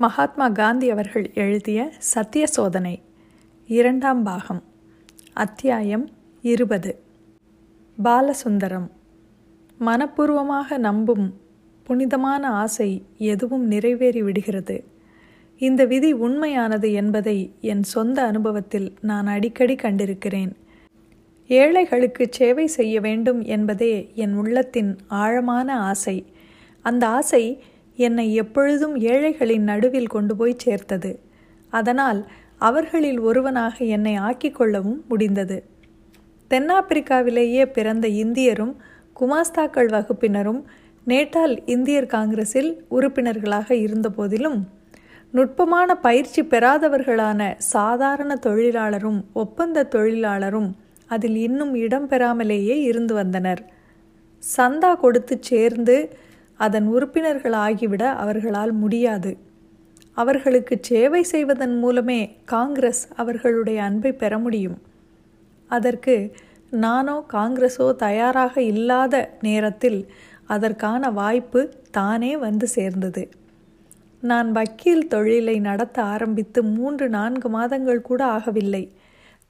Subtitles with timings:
[0.00, 3.02] மகாத்மா காந்தி அவர்கள் எழுதிய சத்திய சோதனை
[3.66, 4.62] இரண்டாம் பாகம்
[5.32, 6.08] அத்தியாயம்
[6.42, 7.02] இருபது.
[8.04, 8.90] பாலசுந்தரம்.
[9.80, 11.40] மனப்பூர்வமாக நம்பும்
[11.82, 14.84] புனிதமான ஆசை எதுவும் நிறைவேறி விடுகிறது.
[15.58, 20.52] இந்த விதி உண்மையானது என்பதை என் சொந்த அனுபவத்தில் நான் அடிக்கடி கண்டிருக்கிறேன்.
[21.46, 26.24] ஏழைகளுக்கு சேவை செய்ய வேண்டும் என்பதே என் உள்ளத்தின் ஆழமான ஆசை.
[26.82, 27.62] அந்த ஆசை
[28.06, 31.10] என்னை எப்பொழுதும் ஏழைகளின் நடுவில் கொண்டு போய் சேர்த்தது.
[31.72, 32.20] அதனால்
[32.68, 35.58] அவர்களில் ஒருவனாக என்னை ஆக்கிக்கொள்ளவும் முடிந்தது.
[36.50, 38.74] தென்னாப்பிரிக்காவிலேயே பிறந்த இந்தியரும்
[39.16, 40.60] குமாஸ்தாக்கள் வகுப்பினரும்
[41.06, 44.58] நேட்டால் இந்தியர் காங்கிரஸில் உறுப்பினர்களாக இருந்தபோதிலும்
[45.34, 47.40] நுட்பமான பயிற்சி பெறாதவர்களான
[47.74, 50.70] சாதாரண தொழிலாளரும் ஒப்பந்த தொழிலாளரும்
[51.08, 53.62] அதில் இன்னும் இடம் பெறாமலேயே இருந்து வந்தனர்.
[54.42, 55.96] சந்தா கொடுத்து சேர்ந்து
[56.66, 59.32] அதன் உறுப்பினர்கள் ஆகிவிட அவர்களால் முடியாது.
[60.16, 64.78] அவர்களுக்கு சேவை செய்வதன் மூலமே காங்கிரஸ் அவர்களுடைய அன்பை பெற முடியும்.
[65.70, 66.16] அதற்கு
[66.84, 70.00] நானோ காங்கிரஸோ தயாராக இல்லாத நேரத்தில்
[70.46, 73.22] அதற்கான வாய்ப்பு தானே வந்து சேர்ந்தது.
[74.22, 78.84] நான் வக்கீல் தொழிலை நடத்த ஆரம்பித்து மூன்று நான்கு மாதங்கள் கூட ஆகவில்லை.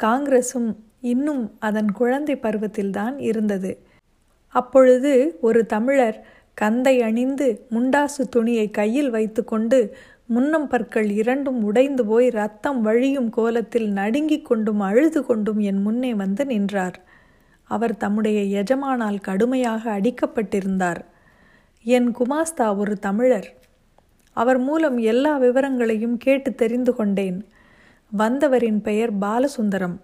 [0.00, 0.70] காங்கிரஸும்
[1.12, 3.72] இன்னும் அதன் குழந்தை பருவத்தில்தான் இருந்தது.
[4.54, 6.18] அப்பொழுது ஒரு தமிழர்
[6.60, 14.44] கந்தை அணிந்து முண்டாசு துணியை கையில் வைத்துக்கொண்டு முன்னம் பற்கள் இரண்டும் உடைந்து போய் ரத்தம் வழியும் கோலத்தில் நடுங்கிக்
[14.44, 17.00] கொண்டும் அழுது கொண்டும் என் முன்னே வந்து நின்றார்.
[17.62, 21.00] அவர் தம்முடைய எஜமானால் கடுமையாக அடிக்கப்பட்டிருந்தார்.
[21.82, 23.54] என் குமாஸ்தா ஒரு தமிழர்.
[24.32, 27.46] அவர் மூலம் எல்லா விவரங்களையும் கேட்டு தெரிந்து கொண்டேன்.
[28.18, 29.96] வந்தவரின் பெயர் பாலசுந்தரம்.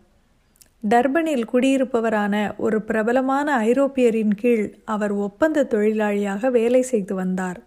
[0.88, 7.60] டர்பனில் குடியிருப்பவரான ஒரு பிரபலமான ஐரோப்பியரின் கீழ் அவர் ஒப்பந்த தொழிலாளியாக வேலை செய்து வந்தார்.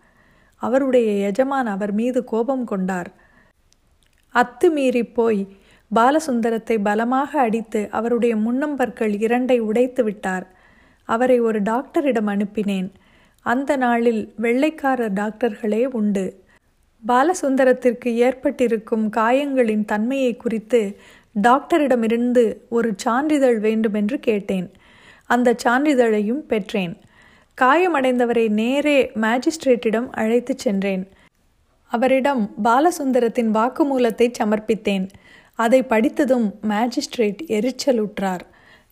[0.55, 3.09] அவருடைய எஜமான் அவர் மீது கோபம் கொண்டார்.
[4.35, 5.47] அத்துமீறி போய்
[5.95, 10.47] பாலசுந்தரத்தை பலமாக அடித்து அவருடைய முன்னம்பற்கள் இரண்டை உடைத்து விட்டார்.
[11.03, 12.89] அவரை ஒரு டாக்டரிடம் அனுப்பினேன்.
[13.41, 16.45] அந்த நாளில் வெள்ளைக்கார டாக்டர்களே உண்டு.
[17.07, 20.97] பாலசுந்தரத்திற்கு ஏற்பட்டிருக்கும் காயங்களின் தன்மையை குறித்து
[21.41, 24.71] டாக்டரிடமிருந்து ஒரு சான்றிதழ் வேண்டுமென்று கேட்டேன்.
[25.25, 26.97] அந்த சான்றிதழையும் பெற்றேன்.
[27.61, 31.09] காயமடைந்தவரை நேரே மேஜிஸ்ட்ரேட்டிடம் அழைத்துச் சென்றேன்.
[31.87, 35.09] அவரிடம் பாலசுந்தரத்தின் வாக்குமூலத்தை சமர்ப்பித்தேன்.
[35.55, 38.39] அதை படித்ததும் மேஜிஸ்ட்ரேட் எரிச்சலுற்றார்.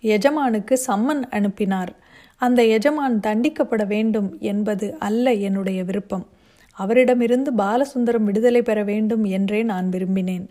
[0.02, 1.96] எஜமானுக்கு சம்மன் அனுப்பினார்.
[2.38, 6.28] அந்த எஜமான் தண்டிக்கப்பட வேண்டும் என்பது அல்ல என்னுடைய விருப்பம்.
[6.72, 10.48] அவரிடமிருந்து பாலசுந்தரம் விடுதலை பெற வேண்டும் என்றே நான் விரும்பினேன்.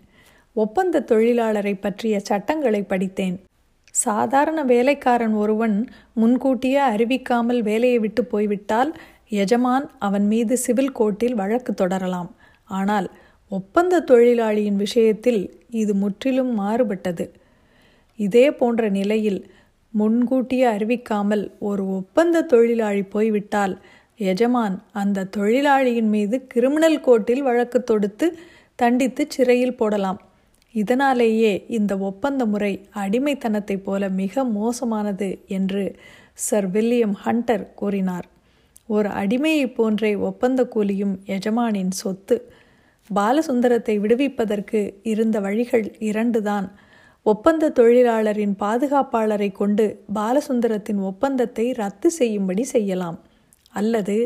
[0.55, 3.35] ஒப்பந்த தொழிலாளரை பற்றிய சட்டங்களை படித்தேன்.
[3.95, 5.75] சாதாரண வேலைக்காரன் ஒருவன்
[6.13, 8.91] முன்கூட்டியே அறிவிக்காமல் வேலையை விட்டு போய்விட்டால்
[9.41, 12.29] எஜமான் அவன் மீது சிவில் கோர்ட்டில் வழக்கு தொடரலாம்.
[12.69, 13.07] ஆனால்
[13.51, 15.41] ஒப்பந்த தொழிலாளியின் விஷயத்தில்
[15.81, 17.25] இது முற்றிலும் மாறுபட்டது.
[18.19, 19.41] இதே போன்ற நிலையில்
[19.93, 23.75] முன்கூட்டியே அறிவிக்காமல் ஒரு ஒப்பந்த தொழிலாளி போய்விட்டால்
[24.31, 28.27] எஜமான் அந்த தொழிலாளியின் மீது கிரிமினல் கோர்ட்டில் வழக்கு தொடுத்து
[28.75, 30.19] தண்டித்து சிறையில் போடலாம்.
[30.81, 35.83] இதனாலேயே இந்த ஒப்பந்த முறை அடிமைத்தனத்தைப் போல மிக மோசமானது என்று
[36.33, 38.27] சர் வில்லியம் ஹண்டர் கூறினார்.
[38.87, 42.35] ஒரு அடிமையைப் போன்றே ஒப்பந்த கூலியும் எஜமானின் சொத்து.
[43.09, 46.67] பாலசுந்தரத்தை விடுவிப்பதற்கு இருந்த வழிகள் இரண்டுதான்.
[47.25, 49.85] ஒப்பந்த தொழிலாளரின் பாதுகாப்பாளரை கொண்டு
[50.15, 53.19] பாலசுந்தரத்தின் ஒப்பந்தத்தை ரத்து செய்யும்படி செய்யலாம்.
[53.73, 54.17] அல்லது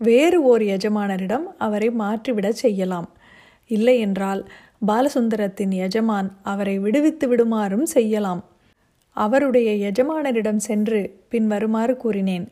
[0.00, 3.08] வேறு ஓர் எஜமானரிடம் அவரை மாற்றிவிடச் செய்யலாம்.
[3.70, 4.42] இல்லையென்றால்
[4.82, 8.42] பாலசுந்தரத்தின் எஜமான் அவரை விடுவித்து விடுமாறும் செய்யலாம்.
[9.16, 12.46] அவருடைய எஜமானரிடம் சென்று பின் வருமாறு கூறினேன்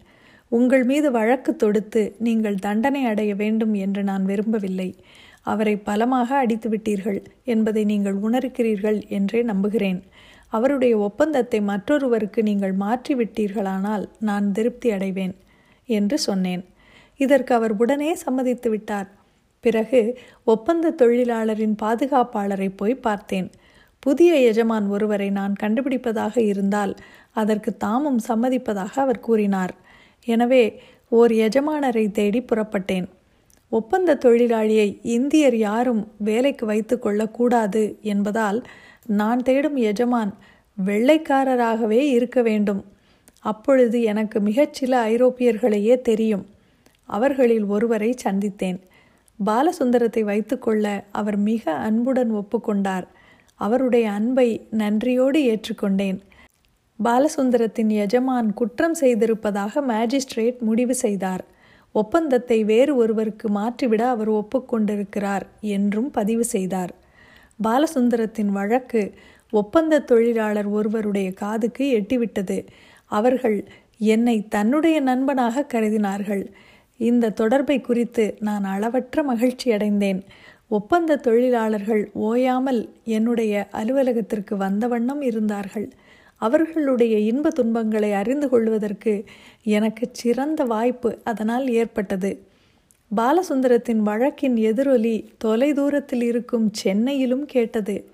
[0.49, 4.91] உங்கள் மீது வழக்கு தொடுத்து நீங்கள் தண்டனை அடைய வேண்டும் என்று நான் விரும்பவில்லை.
[5.43, 10.01] அவரை பலமாக அடித்து விட்டீர்கள் என்பதை நீங்கள் உணர்கிறீர்கள் என்றே நம்புகிறேன்.
[10.49, 15.35] அவருடைய ஒப்பந்தத்தை மற்றொருவருக்கு நீங்கள் மாற்றிவிட்டீர்களானால் நான் திருப்தி அடைவேன்
[15.89, 16.65] என்று சொன்னேன்.
[17.17, 19.09] இதற்கு அவர் உடனே சம்மதித்து விட்டார்.
[19.67, 20.01] பிறகு
[20.45, 23.49] ஒப்பந்த தொழிலாளரின் பாதுகாப்பாளரை போய் பார்த்தேன்.
[24.03, 26.95] புதிய எஜமான் ஒருவரை நான் கண்டுபிடிப்பதாக இருந்தால்
[27.33, 29.75] அதற்கு தாமும் சம்மதிப்பதாக அவர் கூறினார்.
[30.27, 30.65] எனவே
[31.19, 33.07] ஓர் எஜமானரை தேடி புறப்பட்டேன்.
[33.73, 37.83] ஒப்பந்த தொழிலாளியை இந்தியர் யாரும் வேலைக்கு வைத்து கொள்ளக்கூடாது
[38.13, 38.59] என்பதால்
[39.21, 40.33] நான் தேடும் எஜமான்
[40.79, 42.83] வெள்ளைக்காரராகவே இருக்க வேண்டும்.
[43.53, 46.45] அப்பொழுது எனக்கு மிகச்சில ஐரோப்பியர்களையே தெரியும்.
[47.09, 48.79] அவர்களில் ஒருவரை சந்தித்தேன்.
[49.39, 53.07] பாலசுந்தரத்தை வைத்துக்கொள்ள அவர் மிக அன்புடன் ஒப்புக்கொண்டார்.
[53.55, 56.19] அவருடைய அன்பை நன்றியோடு ஏற்றுக்கொண்டேன்.
[57.05, 61.45] பாலசுந்தரத்தின் எஜமான் குற்றம் செய்திருப்பதாக மேஜிஸ்ட்ரேட் முடிவு செய்தார்.
[61.93, 66.93] ஒப்பந்தத்தை வேறு ஒருவருக்கு மாற்றிவிட அவர் ஒப்புக்கொண்டிருக்கிறார் என்றும் பதிவு செய்தார்.
[67.65, 69.15] பாலசுந்தரத்தின் வழக்கு
[69.51, 72.67] ஒப்பந்த தொழிலாளர் ஒருவருடைய காதுக்கு எட்டிவிட்டது.
[73.07, 76.47] அவர்கள் என்னை தன்னுடைய நண்பனாக கருதினார்கள்.
[76.97, 80.23] இந்த தொடர்பை குறித்து நான் அளவற்ற மகிழ்ச்சி அடைந்தேன்.
[80.69, 85.93] ஒப்பந்த தொழிலாளர்கள் ஓயாமல் என்னுடைய அலுவலகத்திற்கு வந்த வண்ணம் இருந்தார்கள்.
[86.37, 89.25] அவர்களுடைய இன்ப துன்பங்களை அறிந்து கொள்வதற்கு
[89.63, 92.47] எனக்கு சிறந்த வாய்ப்பு அதனால் ஏற்பட்டது.
[93.17, 98.13] பாலசுந்தரத்தின் வழக்கின் எதிரொலி தொலை தூரத்தில் இருக்கும் சென்னையிலும் கேட்டது.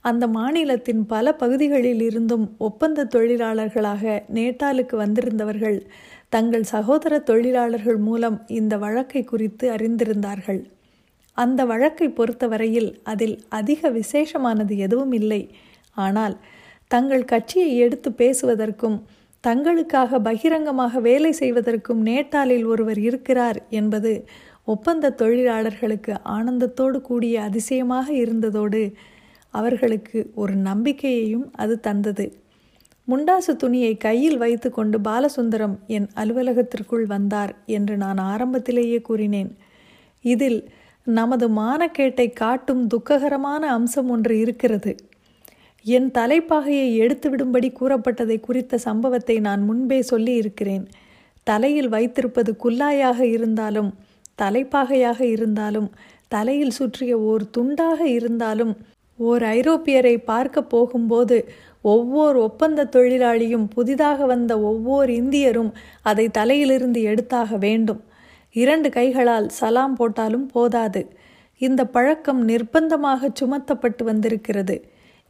[0.00, 5.86] அந்த மாநிலத்தின் பல பகுதிகளில் இருந்தும் ஒப்பந்த தொழிலாளர்களாக நேட்டாலுக்கு வந்திருந்தவர்கள்
[6.32, 10.60] தங்கள் சகோதர தொழிலாளர்கள் மூலம் இந்த வழக்கை குறித்து அறிந்திருந்தார்கள்.
[11.34, 15.42] அந்த வழக்கை பொறுத்தவரையில் அதில் அதிக விசேஷமானது எதுவும் இல்லை.
[15.96, 16.36] ஆனால்
[16.86, 18.98] தங்கள் கட்சியை எடுத்து பேசுவதற்கும்
[19.44, 24.12] தங்களுக்காக பகிரங்கமாக வேலை செய்வதற்கும் நேட்டாலில் ஒருவர் இருக்கிறார் என்பது
[24.64, 28.82] ஒப்பந்த தொழிலாளர்களுக்கு ஆனந்தத்தோடு கூடிய அதிசயமாக இருந்ததோடு
[29.54, 32.26] அவர்களுக்கு ஒரு நம்பிக்கையையும் அது தந்தது.
[33.08, 39.50] முண்டாசு துணியை கையில் வைத்துக்கொண்டு பாலசுந்தரம் என் அலுவலகத்திற்குள் வந்தார் என்று நான் ஆரம்பத்திலேயே கூறினேன்.
[40.24, 40.60] இதில்
[41.06, 44.92] நமது மானக்கேட்டை காட்டும் துக்ககரமான அம்சம் ஒன்று இருக்கிறது.
[45.86, 50.84] என் தலைப்பாகையை எடுத்துவிடும்படி கூறப்பட்டதை குறித்த சம்பவத்தை நான் முன்பே சொல்லி இருக்கிறேன்
[51.46, 53.90] தலையில் வைத்திருப்பது குல்லாயாக இருந்தாலும்
[54.36, 55.88] தலைப்பாகையாக இருந்தாலும்
[56.28, 58.72] தலையில் சுற்றிய ஓர் துண்டாக இருந்தாலும்
[59.18, 61.36] ஓர் ஐரோப்பியரை பார்க்க போகும்போது
[61.82, 68.00] ஒவ்வொரு ஒப்பந்த தொழிலாளியும் புதிதாக வந்த ஒவ்வொரு இந்தியரும் அதை தலையிலிருந்து எடுத்தாக வேண்டும்.
[68.52, 71.08] இரண்டு கைகளால் சலாம் போட்டாலும் போதாது.
[71.58, 74.76] இந்த பழக்கம் நிர்பந்தமாக சுமத்தப்பட்டு வந்திருக்கிறது.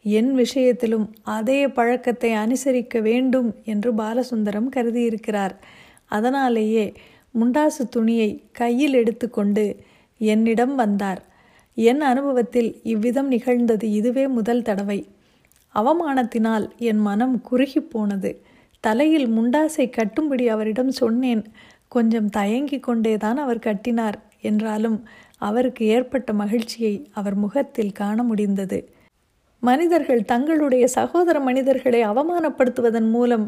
[0.03, 5.55] என் விஷயத்திலும் அதே பழக்கத்தை அனுசரிக்க வேண்டும் என்று பாலசுந்தரம் கருதியிருக்கிறார்.
[6.07, 6.93] அதனாலேயே
[7.41, 9.77] முண்டாசு துணியை கையில் எடுத்துக்கொண்டு
[10.19, 11.23] என்னிடம் வந்தார்.
[11.75, 15.07] என் அனுபவத்தில் இவ்விதம் நிகழ்ந்தது இதுவே முதல் தடவை.
[15.75, 18.31] அவமானத்தினால் என் மனம் குறுகி போனது
[18.85, 21.43] தலையில் முண்டாசை கட்டும்படி அவரிடம் சொன்னேன்.
[21.89, 24.99] கொஞ்சம் தயங்கி கொண்டேதான் அவர் கட்டினார் என்றாலும்
[25.39, 28.79] அவருக்கு ஏற்பட்ட மகிழ்ச்சியை அவர் முகத்தில் காண முடிந்தது.
[29.63, 33.47] மனிதர்கள் தங்களுடைய சகோதர மனிதர்களை அவமானப்படுத்துவதன் மூலம்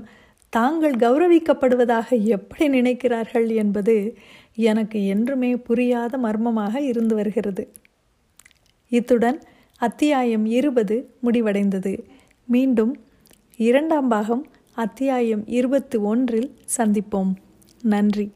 [0.52, 3.96] தாங்கள் கௌரவிக்கப்படுவதாக எப்படி நினைக்கிறார்கள் என்பது
[4.68, 7.64] எனக்கு என்றுமே புரியாத மர்மமாக இருந்து வருகிறது.
[8.92, 9.38] இத்துடன்
[9.78, 12.04] அத்தியாயம் இருபது முடிவடைந்தது.
[12.46, 12.96] மீண்டும்
[13.56, 17.34] இரண்டாம் பாகம் அத்தியாயம் இருபத்து ஒன்றில் சந்திப்போம்.
[17.82, 18.32] நன்றி.